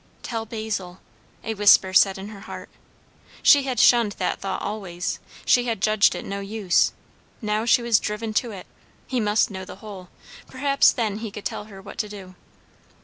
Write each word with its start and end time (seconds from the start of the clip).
"Tell 0.23 0.47
Basil" 0.47 0.99
a 1.43 1.53
whisper 1.53 1.93
said 1.93 2.17
in 2.17 2.29
her 2.29 2.39
heart. 2.39 2.69
She 3.43 3.65
had 3.65 3.79
shunned 3.79 4.13
that 4.13 4.39
thought 4.41 4.63
always; 4.63 5.19
she 5.45 5.65
had 5.65 5.79
judged 5.79 6.15
it 6.15 6.25
no 6.25 6.39
use; 6.39 6.91
now 7.39 7.65
she 7.65 7.83
was 7.83 7.99
driven 7.99 8.33
to 8.33 8.49
it. 8.49 8.65
He 9.05 9.19
must 9.19 9.51
know 9.51 9.63
the 9.63 9.75
whole. 9.75 10.09
Perhaps 10.47 10.91
then 10.93 11.19
he 11.19 11.29
could 11.29 11.45
tell 11.45 11.65
her 11.65 11.83
what 11.83 11.99
to 11.99 12.09
do. 12.09 12.33